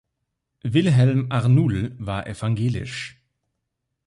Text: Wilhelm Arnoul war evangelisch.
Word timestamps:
Wilhelm 0.63 1.31
Arnoul 1.31 1.95
war 1.99 2.25
evangelisch. 2.25 3.21